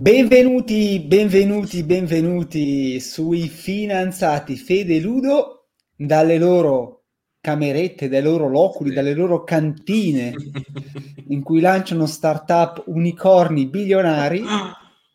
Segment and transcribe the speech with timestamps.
[0.00, 7.02] Benvenuti, benvenuti, benvenuti sui finanziati Fede e Ludo dalle loro
[7.38, 10.32] camerette, dai loro loculi, dalle loro cantine
[11.28, 14.42] in cui lanciano start-up unicorni bilionari.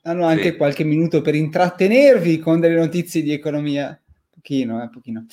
[0.03, 0.55] Hanno anche sì.
[0.55, 3.99] qualche minuto per intrattenervi con delle notizie di economia,
[4.29, 5.25] pochino, eh, pochino.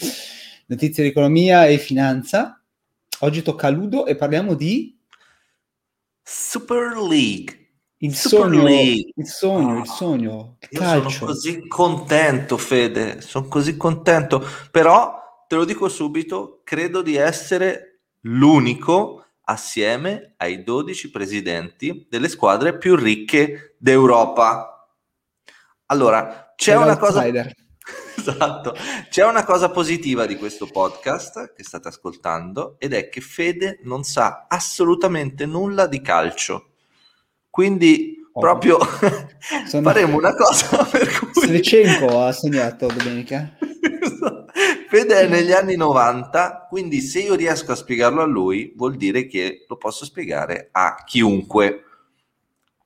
[0.64, 2.58] Notizie di economia e finanza.
[3.18, 4.98] Oggi tocca a Ludo e parliamo di
[6.22, 7.61] Super League.
[8.02, 11.08] Il sogno, il sogno, il sogno, il calcio.
[11.08, 18.00] sono così contento, Fede, sono così contento, però te lo dico subito, credo di essere
[18.22, 24.88] l'unico assieme ai 12 presidenti delle squadre più ricche d'Europa.
[25.86, 27.22] Allora, c'è una cosa
[28.18, 28.74] Esatto.
[29.10, 34.02] C'è una cosa positiva di questo podcast che state ascoltando ed è che Fede non
[34.02, 36.71] sa assolutamente nulla di calcio.
[37.52, 38.40] Quindi oh.
[38.40, 38.78] proprio
[39.68, 39.82] Sono...
[39.82, 41.42] faremo una cosa per cui...
[41.42, 43.58] Slicenko ha segnato domenica.
[44.88, 49.26] Fede è negli anni 90, quindi se io riesco a spiegarlo a lui, vuol dire
[49.26, 51.84] che lo posso spiegare a chiunque.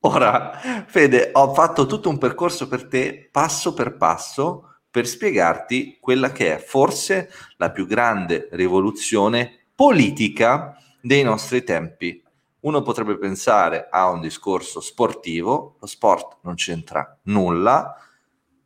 [0.01, 6.33] Ora, Fede, ho fatto tutto un percorso per te, passo per passo, per spiegarti quella
[6.33, 12.21] che è forse la più grande rivoluzione politica dei nostri tempi
[12.61, 17.95] uno potrebbe pensare a un discorso sportivo, lo sport non c'entra nulla,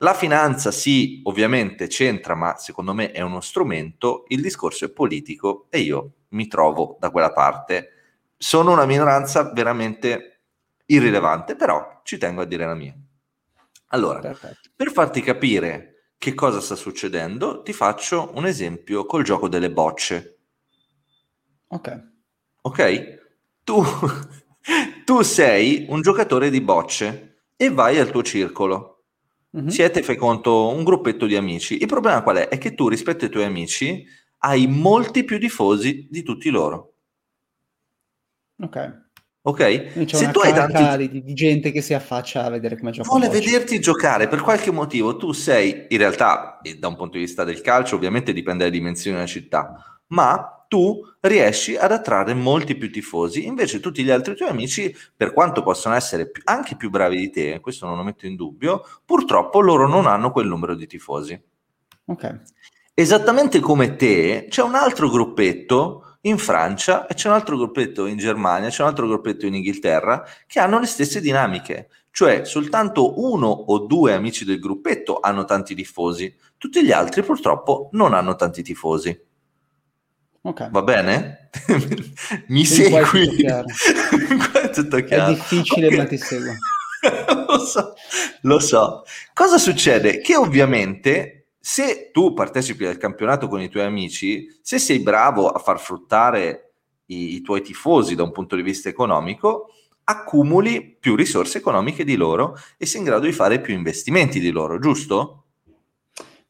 [0.03, 5.67] la finanza sì, ovviamente c'entra, ma secondo me è uno strumento, il discorso è politico
[5.69, 7.91] e io mi trovo da quella parte.
[8.37, 10.41] Sono una minoranza veramente
[10.87, 12.95] irrilevante, però ci tengo a dire la mia.
[13.89, 14.71] Allora, Perfetto.
[14.75, 20.39] per farti capire che cosa sta succedendo, ti faccio un esempio col gioco delle bocce.
[21.69, 22.09] Ok.
[22.63, 23.20] Ok?
[23.65, 23.83] Tu,
[25.05, 29.05] tu sei un giocatore di bocce e vai al tuo circolo.
[29.57, 29.67] Mm-hmm.
[29.69, 31.81] Siete, fai conto, un gruppetto di amici.
[31.81, 32.49] Il problema qual è?
[32.49, 34.07] È che tu rispetto ai tuoi amici
[34.43, 36.95] hai molti più tifosi di tutti loro.
[38.63, 39.09] Ok.
[39.43, 40.07] Ok?
[40.07, 43.09] Se tu hai tanti di, di, gente che si affaccia a vedere come gioca.
[43.09, 45.17] Vuole vederti giocare per qualche motivo.
[45.17, 49.17] Tu sei, in realtà, da un punto di vista del calcio, ovviamente dipende dalle dimensioni
[49.17, 54.51] della città, ma tu riesci ad attrarre molti più tifosi, invece tutti gli altri tuoi
[54.51, 58.37] amici, per quanto possono essere anche più bravi di te, questo non lo metto in
[58.37, 61.41] dubbio, purtroppo loro non hanno quel numero di tifosi.
[62.05, 62.43] Ok.
[62.95, 68.19] Esattamente come te, c'è un altro gruppetto in Francia e c'è un altro gruppetto in
[68.19, 73.49] Germania, c'è un altro gruppetto in Inghilterra che hanno le stesse dinamiche, cioè soltanto uno
[73.49, 78.63] o due amici del gruppetto hanno tanti tifosi, tutti gli altri purtroppo non hanno tanti
[78.63, 79.29] tifosi.
[80.43, 80.71] Okay.
[80.71, 81.51] Va bene?
[82.49, 83.45] Mi sì, segui?
[83.45, 85.33] È tutto chiaro.
[85.33, 85.99] È difficile, okay.
[85.99, 86.53] ma ti seguo.
[87.47, 87.95] lo, so,
[88.43, 89.03] lo so.
[89.35, 90.21] Cosa succede?
[90.21, 95.59] Che ovviamente se tu partecipi al campionato con i tuoi amici, se sei bravo a
[95.59, 96.73] far fruttare
[97.07, 99.73] i, i tuoi tifosi da un punto di vista economico,
[100.05, 104.51] accumuli più risorse economiche di loro e sei in grado di fare più investimenti di
[104.51, 105.45] loro, giusto?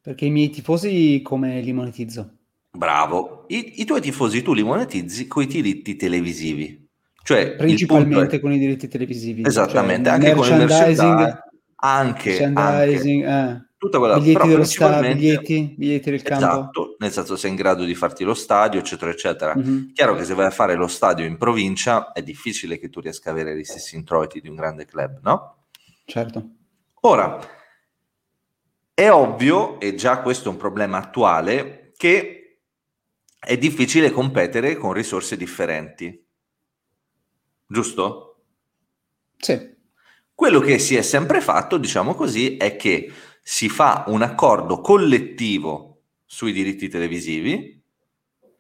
[0.01, 2.37] Perché i miei tifosi come li monetizzo?
[2.71, 3.40] Bravo.
[3.51, 6.89] I, I, tuoi tifosi tu li monetizzi con i diritti televisivi.
[7.23, 8.41] Cioè, Principalmente è...
[8.41, 9.43] con i diritti televisivi.
[9.45, 11.43] Esattamente, cioè, anche con il merchandising.
[11.77, 13.63] Anche, merchandising anche.
[13.65, 13.69] Eh.
[13.77, 16.45] Tutta quella, biglietti dello stadio, biglietti, biglietti del campo.
[16.45, 19.57] Esatto, nel senso sei in grado di farti lo stadio, eccetera, eccetera.
[19.57, 19.93] Mm-hmm.
[19.95, 23.31] Chiaro che se vai a fare lo stadio in provincia è difficile che tu riesca
[23.31, 25.65] a avere gli stessi introiti di un grande club, no?
[26.05, 26.51] Certo.
[27.01, 27.39] Ora,
[28.93, 32.40] è ovvio, e già questo è un problema attuale, che
[33.41, 36.25] è difficile competere con risorse differenti.
[37.67, 38.43] Giusto?
[39.39, 39.79] Sì.
[40.35, 43.11] Quello che si è sempre fatto, diciamo così, è che
[43.43, 47.83] si fa un accordo collettivo sui diritti televisivi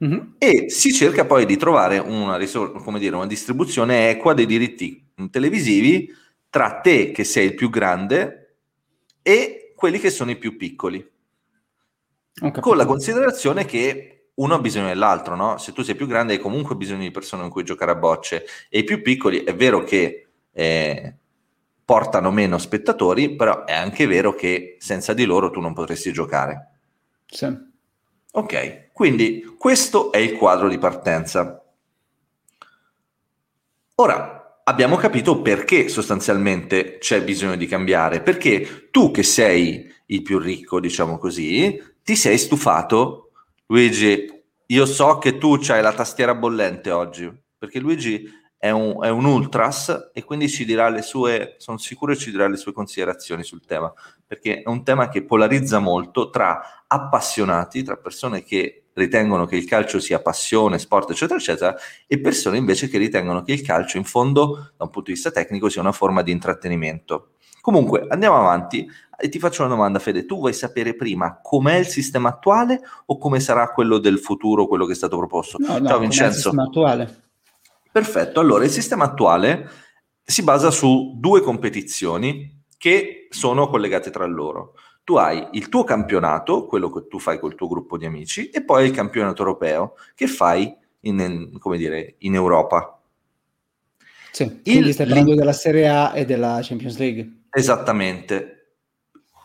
[0.02, 0.32] mm-hmm.
[0.38, 6.12] e si cerca poi di trovare una, risor- dire, una distribuzione equa dei diritti televisivi
[6.48, 8.56] tra te che sei il più grande
[9.22, 11.08] e quelli che sono i più piccoli.
[12.60, 15.58] Con la considerazione che uno ha bisogno dell'altro, no?
[15.58, 18.46] Se tu sei più grande hai comunque bisogno di persone con cui giocare a bocce
[18.68, 21.14] e i più piccoli è vero che eh,
[21.84, 26.68] portano meno spettatori, però è anche vero che senza di loro tu non potresti giocare.
[27.26, 27.68] Sì.
[28.32, 31.62] Ok, quindi questo è il quadro di partenza.
[33.96, 40.38] Ora, abbiamo capito perché sostanzialmente c'è bisogno di cambiare, perché tu che sei il più
[40.38, 43.29] ricco, diciamo così, ti sei stufato
[43.70, 44.26] Luigi,
[44.66, 48.28] io so che tu hai la tastiera bollente oggi, perché Luigi
[48.58, 52.48] è un, è un, ultras e quindi ci dirà le sue, sono sicuro ci dirà
[52.48, 53.92] le sue considerazioni sul tema,
[54.26, 59.66] perché è un tema che polarizza molto tra appassionati, tra persone che ritengono che il
[59.66, 61.76] calcio sia passione, sport, eccetera, eccetera,
[62.08, 65.30] e persone invece che ritengono che il calcio, in fondo, da un punto di vista
[65.30, 67.34] tecnico, sia una forma di intrattenimento.
[67.60, 70.24] Comunque, andiamo avanti e ti faccio una domanda, Fede.
[70.24, 74.86] Tu vuoi sapere prima com'è il sistema attuale o come sarà quello del futuro, quello
[74.86, 75.58] che è stato proposto?
[75.58, 76.28] No, no, Ciao Vincenzo.
[76.28, 77.20] il sistema attuale?
[77.92, 79.68] Perfetto, allora il sistema attuale
[80.22, 84.74] si basa su due competizioni che sono collegate tra loro.
[85.02, 88.62] Tu hai il tuo campionato, quello che tu fai col tuo gruppo di amici, e
[88.62, 92.99] poi il campionato europeo che fai in, come dire, in Europa.
[94.30, 97.44] Sì, quindi il, stai parlando della Serie A e della Champions League.
[97.50, 98.56] Esattamente.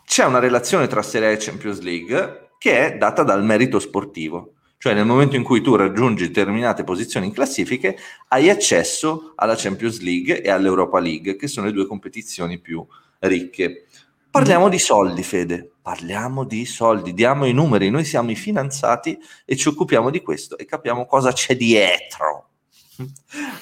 [0.04, 4.52] C'è una relazione tra Serie A e Champions League che è data dal merito sportivo.
[4.78, 7.96] Cioè nel momento in cui tu raggiungi determinate posizioni in classifiche,
[8.28, 12.86] hai accesso alla Champions League e all'Europa League, che sono le due competizioni più
[13.20, 13.86] ricche.
[14.30, 19.56] Parliamo di soldi, Fede, parliamo di soldi, diamo i numeri, noi siamo i finanziati e
[19.56, 22.45] ci occupiamo di questo e capiamo cosa c'è dietro.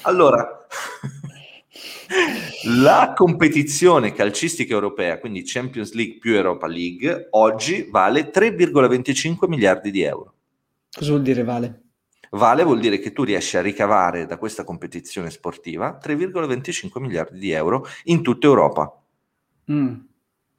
[0.02, 0.66] Allora,
[2.66, 10.02] la competizione calcistica europea, quindi Champions League più Europa League, oggi vale 3,25 miliardi di
[10.02, 10.34] euro.
[10.92, 11.80] Cosa vuol dire vale?
[12.30, 17.50] Vale vuol dire che tu riesci a ricavare da questa competizione sportiva 3,25 miliardi di
[17.52, 18.92] euro in tutta Europa.
[19.70, 19.94] Mm.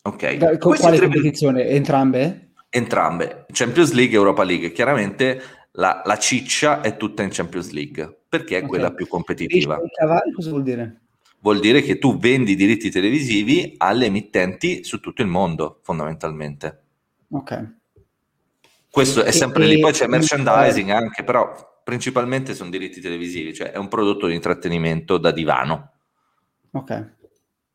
[0.03, 0.33] Ok.
[0.35, 1.05] Da, con quale 3...
[1.09, 1.67] competizione?
[1.67, 2.51] Entrambe?
[2.69, 3.45] Entrambe.
[3.51, 4.71] Champions League e Europa League.
[4.71, 5.41] Chiaramente
[5.71, 8.69] la, la ciccia è tutta in Champions League perché è okay.
[8.69, 9.79] quella più competitiva.
[9.81, 11.01] Ricavare cosa vuol dire?
[11.39, 16.83] Vuol dire che tu vendi i diritti televisivi alle emittenti su tutto il mondo, fondamentalmente.
[17.29, 17.73] Ok.
[18.89, 23.71] Questo è sempre e, lì, poi c'è merchandising anche, però principalmente sono diritti televisivi, cioè
[23.71, 25.91] è un prodotto di intrattenimento da divano.
[26.71, 27.13] Ok.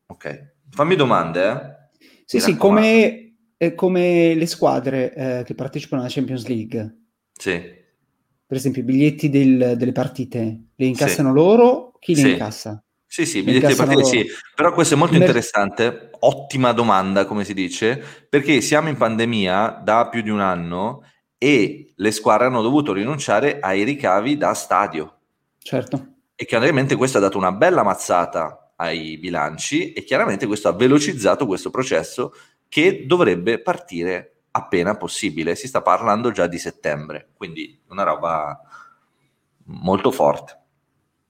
[0.07, 1.49] Ok, fammi domande.
[1.49, 1.99] Eh?
[2.25, 3.35] Sì, Mi sì, come,
[3.75, 6.97] come, le squadre eh, che partecipano alla Champions League.
[7.31, 7.79] Sì.
[8.51, 11.35] Per esempio, i biglietti del, delle partite li incassano sì.
[11.35, 11.93] loro?
[11.99, 12.29] Chi li sì.
[12.31, 12.83] incassa?
[13.05, 17.53] Sì, sì, biglietti di partite sì, però questo è molto interessante, ottima domanda come si
[17.53, 21.05] dice, perché siamo in pandemia da più di un anno
[21.37, 25.19] e le squadre hanno dovuto rinunciare ai ricavi da stadio.
[25.57, 26.15] Certo.
[26.35, 31.45] E chiaramente questo ha dato una bella mazzata ai bilanci e chiaramente questo ha velocizzato
[31.45, 32.33] questo processo
[32.67, 35.55] che dovrebbe partire appena possibile.
[35.55, 38.59] Si sta parlando già di settembre, quindi una roba
[39.65, 40.59] molto forte.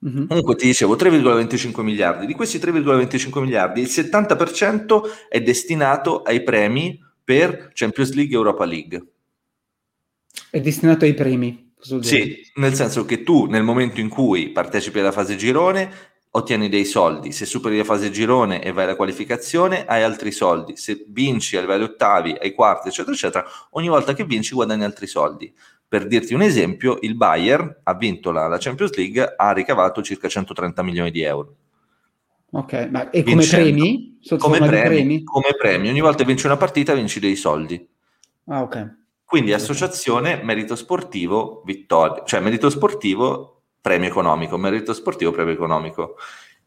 [0.06, 0.28] Mm-hmm.
[0.28, 2.26] Comunque ti dicevo 3,25 miliardi.
[2.26, 8.66] Di questi 3,25 miliardi, il 70% è destinato ai premi per Champions League e Europa
[8.66, 9.06] League.
[10.50, 11.70] È destinato ai premi.
[12.02, 15.92] Sì, nel senso che tu nel momento in cui partecipi alla fase girone
[16.34, 20.78] ottieni dei soldi, se superi la fase girone e vai alla qualificazione hai altri soldi,
[20.78, 25.08] se vinci ai vari ottavi, ai quarti, eccetera, eccetera, ogni volta che vinci guadagni altri
[25.08, 25.54] soldi.
[25.88, 30.30] Per dirti un esempio, il Bayern ha vinto la, la Champions League, ha ricavato circa
[30.30, 31.56] 130 milioni di euro.
[32.52, 34.20] Ok, ma e come premi?
[34.38, 35.24] Come premi, premi?
[35.24, 35.90] come premi?
[35.90, 37.86] Ogni volta che vinci una partita vinci dei soldi.
[38.46, 39.00] Ah, ok.
[39.26, 46.16] Quindi associazione, merito sportivo, vittoria, cioè merito sportivo, premio economico, merito sportivo, premio economico,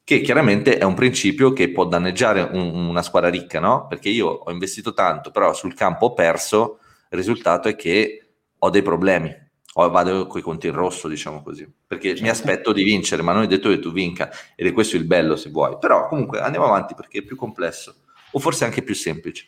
[0.02, 3.86] che chiaramente è un principio che può danneggiare un, una squadra ricca, no?
[3.86, 6.78] Perché io ho investito tanto, però sul campo ho perso,
[7.10, 8.26] il risultato è che
[8.58, 9.34] ho dei problemi,
[9.76, 12.22] o vado con i conti in rosso, diciamo così, perché certo.
[12.22, 15.04] mi aspetto di vincere, ma non è detto che tu vinca, ed è questo il
[15.04, 15.78] bello se vuoi.
[15.80, 17.94] Però comunque andiamo avanti perché è più complesso,
[18.32, 19.46] o forse anche più semplice.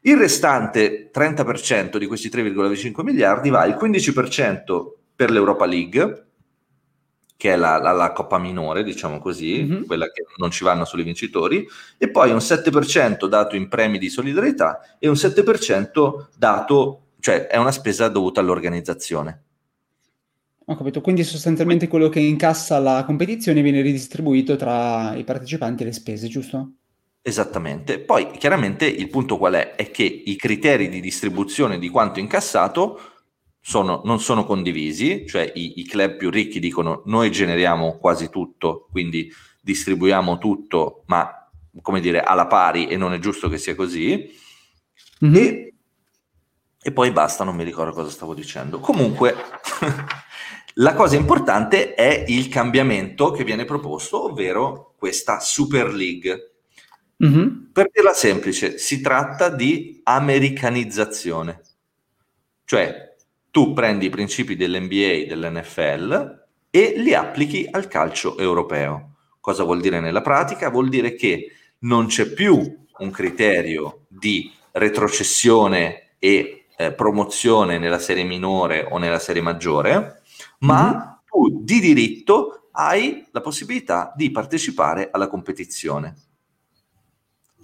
[0.00, 6.26] Il restante 30% di questi 3,25 miliardi va il 15% per l'Europa League,
[7.36, 9.82] che è la, la, la coppa minore, diciamo così, mm-hmm.
[9.84, 11.66] quella che non ci vanno solo i vincitori,
[11.98, 17.56] e poi un 7% dato in premi di solidarietà e un 7% dato, cioè è
[17.56, 19.42] una spesa dovuta all'organizzazione.
[20.66, 25.86] Ho capito, quindi sostanzialmente quello che incassa la competizione viene ridistribuito tra i partecipanti e
[25.86, 26.72] le spese, giusto?
[27.20, 27.98] Esattamente.
[28.00, 29.74] Poi chiaramente il punto qual è?
[29.76, 33.13] È che i criteri di distribuzione di quanto incassato
[33.66, 38.88] sono, non sono condivisi, cioè i, i, club più ricchi dicono noi generiamo quasi tutto,
[38.90, 41.48] quindi distribuiamo tutto, ma
[41.80, 44.30] come dire alla pari e non è giusto che sia così.
[45.24, 45.34] Mm-hmm.
[45.34, 45.74] E,
[46.82, 48.80] e poi basta, non mi ricordo cosa stavo dicendo.
[48.80, 49.34] Comunque,
[50.74, 56.50] la cosa importante è il cambiamento che viene proposto, ovvero questa Super League
[57.24, 57.70] Mm-hmm.
[57.72, 61.62] Per dirla semplice, si tratta di americanizzazione.
[62.64, 63.13] Cioè,
[63.54, 69.12] tu prendi i principi dell'NBA, dell'NFL e li applichi al calcio europeo.
[69.38, 70.70] Cosa vuol dire nella pratica?
[70.70, 78.24] Vuol dire che non c'è più un criterio di retrocessione e eh, promozione nella serie
[78.24, 80.22] minore o nella serie maggiore,
[80.60, 81.08] ma mm-hmm.
[81.24, 86.16] tu di diritto hai la possibilità di partecipare alla competizione.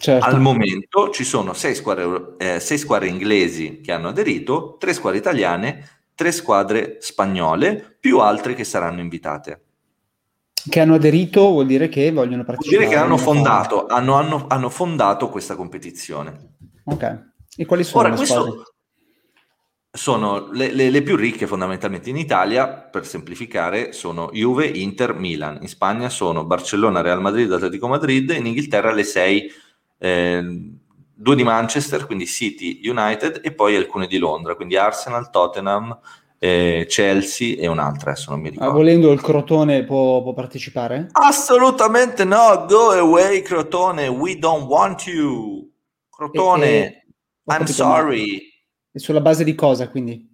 [0.00, 0.24] Certo.
[0.24, 5.18] Al momento ci sono sei squadre, eh, sei squadre inglesi che hanno aderito, tre squadre
[5.18, 9.64] italiane, tre squadre spagnole, più altre che saranno invitate.
[10.54, 12.78] Che hanno aderito vuol dire che vogliono partecipare.
[12.78, 16.54] Vuol dire che hanno fondato, hanno, hanno, hanno fondato questa competizione.
[16.84, 17.32] Ok.
[17.56, 18.72] E quali sono Ora, questo
[19.92, 25.58] sono le, le, le, più ricche fondamentalmente in Italia, per semplificare, sono Juve, Inter, Milan.
[25.60, 28.30] In Spagna sono Barcellona, Real Madrid, Atletico Madrid.
[28.30, 29.50] In Inghilterra le sei,
[30.02, 30.42] eh,
[31.12, 35.98] due di Manchester, quindi City, United e poi alcune di Londra, quindi Arsenal, Tottenham,
[36.38, 38.70] eh, Chelsea e un'altra, adesso non mi ricordo.
[38.70, 41.08] Ah, volendo il Crotone può, può, partecipare?
[41.12, 45.70] Assolutamente no, go away Crotone, we don't want you.
[46.08, 47.04] Crotone, e, e,
[47.44, 48.40] I'm sorry.
[48.90, 50.29] E sulla base di cosa quindi?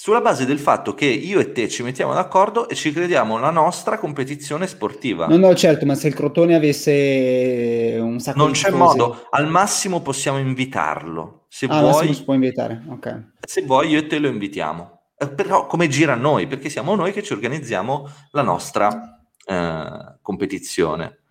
[0.00, 3.50] Sulla base del fatto che io e te ci mettiamo d'accordo e ci crediamo la
[3.50, 5.26] nostra competizione sportiva.
[5.26, 8.76] No, no, certo, ma se il Crotone avesse un sacco non di c'è cose...
[8.76, 11.46] modo, al massimo possiamo invitarlo.
[11.48, 13.30] Se ah, vuoi, si può invitare, ok.
[13.40, 15.00] Se vuoi io e te lo invitiamo.
[15.18, 16.46] Eh, però come gira a noi?
[16.46, 21.22] Perché siamo noi che ci organizziamo la nostra eh, competizione.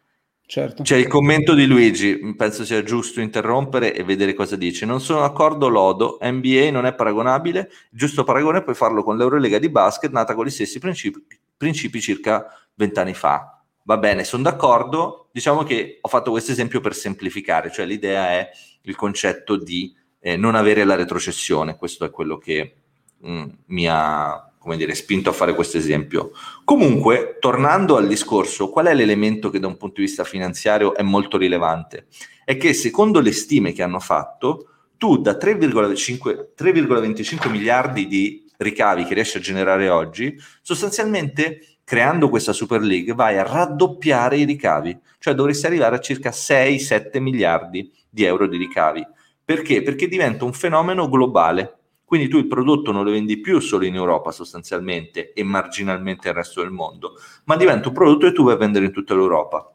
[0.49, 0.81] Certo.
[0.81, 4.85] C'è il commento di Luigi, penso sia giusto interrompere e vedere cosa dice.
[4.85, 9.59] Non sono d'accordo, Lodo, NBA non è paragonabile, il giusto paragone puoi farlo con l'Eurolega
[9.59, 11.21] di basket nata con gli stessi principi,
[11.57, 13.61] principi circa vent'anni fa.
[13.83, 18.49] Va bene, sono d'accordo, diciamo che ho fatto questo esempio per semplificare, cioè l'idea è
[18.83, 22.75] il concetto di eh, non avere la retrocessione, questo è quello che
[23.17, 26.31] mh, mm, mi ha come dire, spinto a fare questo esempio.
[26.65, 31.03] Comunque, tornando al discorso, qual è l'elemento che da un punto di vista finanziario è
[31.03, 32.07] molto rilevante?
[32.43, 39.05] È che secondo le stime che hanno fatto, tu da 3,5, 3,25 miliardi di ricavi
[39.05, 44.99] che riesci a generare oggi, sostanzialmente creando questa Super League vai a raddoppiare i ricavi,
[45.19, 49.07] cioè dovresti arrivare a circa 6-7 miliardi di euro di ricavi.
[49.45, 49.81] Perché?
[49.81, 51.77] Perché diventa un fenomeno globale
[52.07, 56.37] quindi tu il prodotto non lo vendi più solo in Europa sostanzialmente e marginalmente nel
[56.37, 59.69] resto del mondo, ma diventa un prodotto che tu vai a vendere in tutta l'Europa.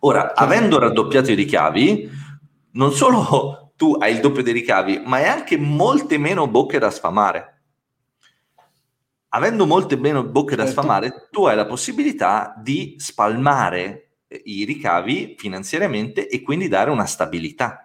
[0.00, 2.10] Ora, avendo raddoppiato i ricavi,
[2.72, 6.90] non solo tu hai il doppio dei ricavi, ma hai anche molte meno bocche da
[6.90, 7.62] sfamare.
[9.28, 10.80] Avendo molte meno bocche da certo.
[10.80, 17.83] sfamare, tu hai la possibilità di spalmare i ricavi finanziariamente e quindi dare una stabilità.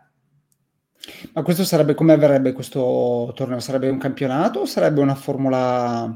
[1.34, 3.60] Ma questo sarebbe come avverrebbe questo torneo?
[3.60, 6.14] Sarebbe un campionato o sarebbe una formula?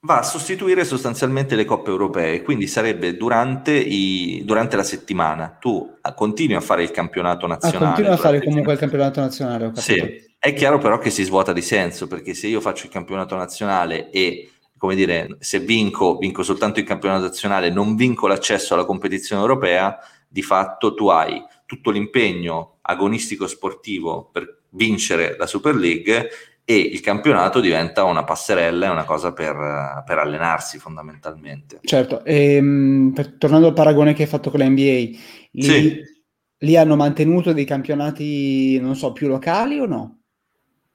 [0.00, 5.56] Va a sostituire sostanzialmente le coppe europee, quindi sarebbe durante, i, durante la settimana.
[5.58, 7.84] Tu continui a fare il campionato nazionale.
[7.84, 9.72] Ah, continui a fare comunque il campionato nazionale.
[9.76, 13.34] Sì, è chiaro però che si svuota di senso, perché se io faccio il campionato
[13.34, 18.84] nazionale e come dire, se vinco, vinco soltanto il campionato nazionale, non vinco l'accesso alla
[18.84, 26.28] competizione europea, di fatto tu hai tutto l'impegno agonistico sportivo per vincere la Super League
[26.64, 31.78] e il campionato diventa una passerella, è una cosa per, per allenarsi fondamentalmente.
[31.82, 34.80] Certo, e, ehm, per, tornando al paragone che hai fatto con la NBA,
[35.50, 36.00] lì, sì.
[36.58, 40.20] lì hanno mantenuto dei campionati, non so, più locali o no?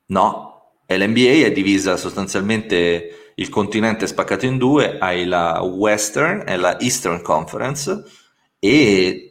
[0.08, 0.50] No,
[0.88, 6.58] e l'NBA è divisa sostanzialmente, il continente è spaccato in due, hai la Western e
[6.58, 8.06] la Eastern Conference
[8.58, 9.29] e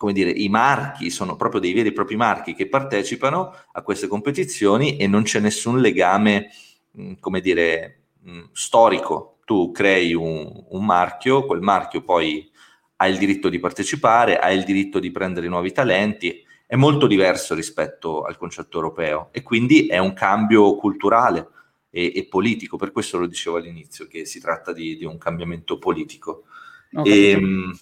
[0.00, 4.06] come dire, i marchi sono proprio dei veri e propri marchi che partecipano a queste
[4.06, 6.48] competizioni e non c'è nessun legame,
[6.92, 9.40] mh, come dire, mh, storico.
[9.44, 12.50] Tu crei un, un, marchio, quel marchio poi
[12.96, 17.54] ha il diritto di partecipare, ha il diritto di prendere nuovi talenti, è molto diverso
[17.54, 21.46] rispetto al concetto europeo e quindi è un cambio culturale
[21.90, 25.76] e, e politico, per questo lo dicevo all'inizio, che si tratta di, di un cambiamento
[25.76, 26.44] politico.
[26.90, 27.12] Okay.
[27.12, 27.78] E, ehm,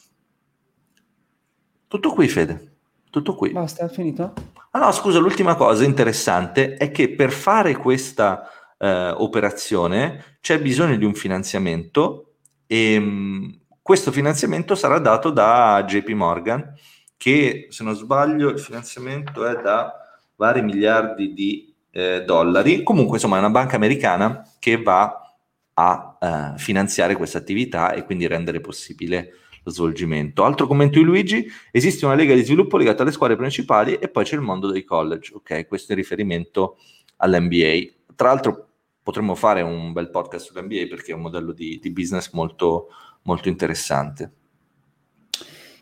[1.88, 2.76] tutto qui, Fede.
[3.10, 3.50] Tutto qui.
[3.50, 4.34] Basta, è finito?
[4.70, 10.96] Ah no, scusa, l'ultima cosa interessante è che per fare questa eh, operazione c'è bisogno
[10.96, 12.34] di un finanziamento
[12.66, 13.48] e mh, mm,
[13.82, 16.74] questo finanziamento sarà dato da JP Morgan
[17.16, 19.92] che, se non sbaglio, il finanziamento è da
[20.36, 22.82] vari miliardi di eh, dollari.
[22.82, 25.34] Comunque, insomma, è una banca americana che va
[25.74, 29.32] a eh, finanziare questa attività e quindi rendere possibile
[29.70, 30.44] svolgimento.
[30.44, 34.24] Altro commento di Luigi, esiste una lega di sviluppo legata alle squadre principali e poi
[34.24, 35.66] c'è il mondo dei college, ok?
[35.66, 36.76] Questo è in riferimento
[37.16, 38.14] all'NBA.
[38.14, 38.68] Tra l'altro
[39.02, 42.88] potremmo fare un bel podcast sull'NBA perché è un modello di, di business molto,
[43.22, 44.32] molto interessante.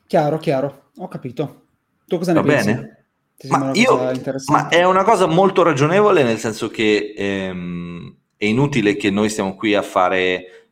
[0.06, 1.62] Chiaro, chiaro, ho capito.
[2.06, 2.72] Tu cosa ne Va pensi?
[2.72, 3.04] bene?
[3.48, 4.12] Ma, io,
[4.46, 9.54] ma, è una cosa molto ragionevole nel senso che ehm, è inutile che noi stiamo
[9.54, 10.68] qui a fare,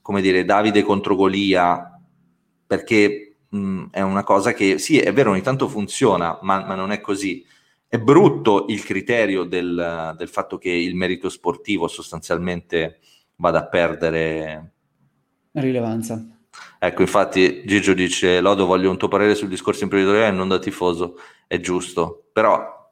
[0.00, 1.89] come dire, Davide contro Golia,
[2.70, 6.92] perché mh, è una cosa che sì, è vero, ogni tanto funziona, ma, ma non
[6.92, 7.44] è così.
[7.88, 13.00] È brutto il criterio del, del, fatto che il merito sportivo sostanzialmente
[13.34, 14.72] vada a perdere
[15.54, 16.24] rilevanza.
[16.78, 20.60] Ecco, infatti Gigio dice, Lodo voglio un tuo parere sul discorso imprenditoriale e non da
[20.60, 21.16] tifoso,
[21.48, 22.88] è giusto, però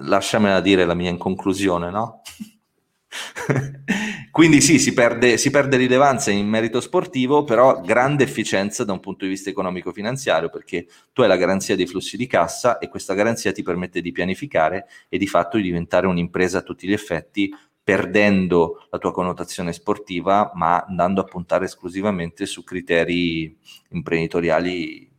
[0.00, 2.20] lasciamela dire la mia in conclusione, no?
[4.32, 9.00] Quindi sì, si perde, si perde, rilevanza in merito sportivo, però grande efficienza da un
[9.00, 13.12] punto di vista economico-finanziario, perché tu hai la garanzia dei flussi di cassa e questa
[13.12, 17.54] garanzia ti permette di pianificare e di fatto di diventare un'impresa a tutti gli effetti,
[17.84, 23.54] perdendo la tua connotazione sportiva, ma andando a puntare esclusivamente su criteri
[23.90, 25.10] imprenditoriali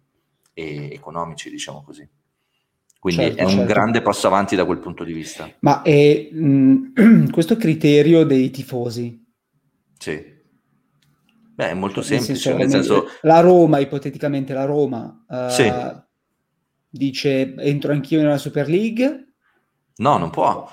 [0.56, 2.23] e economici, diciamo così.
[3.04, 3.66] Quindi certo, è un certo.
[3.66, 5.54] grande passo avanti da quel punto di vista.
[5.60, 9.22] Ma è, mh, questo criterio dei tifosi?
[9.98, 10.24] Sì.
[11.54, 12.54] Beh, è molto cioè, semplice.
[12.54, 13.18] Nel senso, nel senso...
[13.24, 15.70] La Roma, ipoteticamente la Roma, uh, sì.
[16.88, 19.34] dice entro anch'io nella Super League?
[19.98, 20.66] No, non può.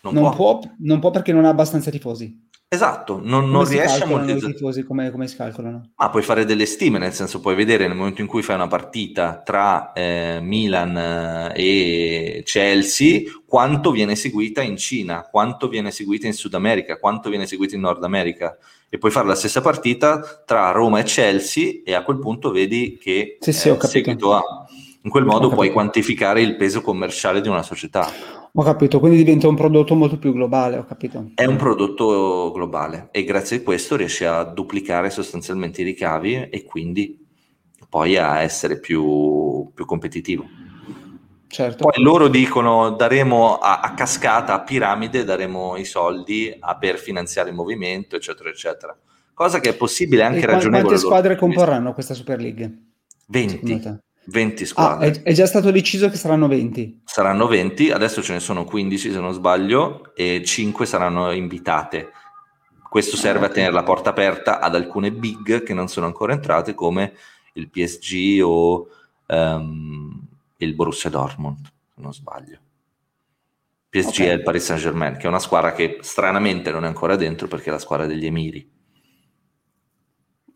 [0.00, 0.58] Non, non può.
[0.58, 0.70] può.
[0.80, 2.47] non può perché non ha abbastanza tifosi.
[2.70, 4.52] Esatto, non, non riesce a moltiplizzare.
[4.52, 5.92] i tifosi come, come, si calcolano?
[5.96, 8.66] Ma puoi fare delle stime, nel senso puoi vedere nel momento in cui fai una
[8.66, 16.26] partita tra eh, Milan eh, e Chelsea quanto viene seguita in Cina, quanto viene seguita
[16.26, 18.54] in Sud America, quanto viene seguita in Nord America
[18.90, 22.98] e puoi fare la stessa partita tra Roma e Chelsea e a quel punto vedi
[23.00, 24.42] che sì, sì, eh, seguito ha.
[25.02, 28.12] In quel modo puoi quantificare il peso commerciale di una società.
[28.58, 31.30] Ho capito, quindi diventa un prodotto molto più globale, ho capito.
[31.36, 36.64] È un prodotto globale e grazie a questo riesce a duplicare sostanzialmente i ricavi e
[36.64, 37.24] quindi
[37.88, 40.44] poi a essere più, più competitivo.
[41.46, 41.84] Certo.
[41.84, 47.50] Poi loro dicono daremo a, a, cascata, a piramide, daremo i soldi a, per finanziare
[47.50, 48.98] il movimento, eccetera, eccetera.
[49.34, 50.82] Cosa che è possibile anche e ragionevole.
[50.82, 52.78] Quante squadre comporranno questa Super League?
[53.28, 53.98] 20.
[54.26, 55.06] 20 squadre.
[55.06, 57.02] Ah, è, è, già stato deciso che saranno 20.
[57.04, 62.10] Saranno 20, adesso ce ne sono 15 se non sbaglio, e 5 saranno invitate.
[62.88, 66.32] Questo ah, serve a tenere la porta aperta ad alcune big che non sono ancora
[66.32, 67.14] entrate, come
[67.54, 68.88] il PSG o
[69.26, 70.20] um,
[70.58, 72.58] il Borussia Dortmund, se non sbaglio.
[73.88, 74.26] PSG okay.
[74.26, 77.48] è il Paris Saint Germain, che è una squadra che stranamente non è ancora dentro
[77.48, 78.76] perché è la squadra degli Emiri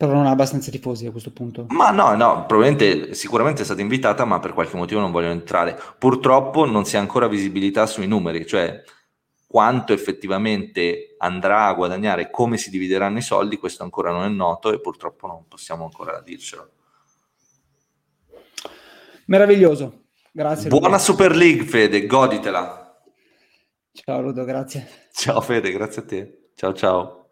[0.05, 1.65] però non ha abbastanza tifosi a questo punto.
[1.69, 5.79] Ma no, no, probabilmente sicuramente è stata invitata, ma per qualche motivo non vogliono entrare.
[5.97, 8.83] Purtroppo non si ha ancora visibilità sui numeri, cioè
[9.53, 14.73] quanto effettivamente andrà a guadagnare, come si divideranno i soldi, questo ancora non è noto
[14.73, 16.71] e purtroppo non possiamo ancora dircelo.
[19.25, 20.69] Meraviglioso, grazie.
[20.69, 20.99] Buona Ludo.
[20.99, 22.99] Super League, Fede, goditela.
[23.91, 24.87] Ciao Ludo, grazie.
[25.13, 26.49] Ciao Fede, grazie a te.
[26.55, 27.22] Ciao ciao.